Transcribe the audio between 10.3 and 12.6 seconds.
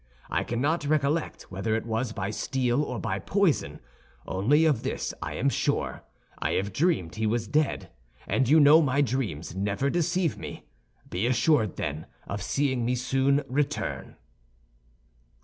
me. Be assured, then, of